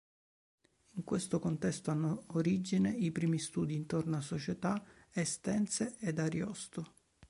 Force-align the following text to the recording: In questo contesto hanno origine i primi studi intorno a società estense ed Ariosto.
In 0.93 1.03
questo 1.03 1.37
contesto 1.37 1.91
hanno 1.91 2.23
origine 2.29 2.89
i 2.89 3.11
primi 3.11 3.37
studi 3.37 3.75
intorno 3.75 4.17
a 4.17 4.21
società 4.21 4.83
estense 5.11 5.97
ed 5.99 6.17
Ariosto. 6.17 6.95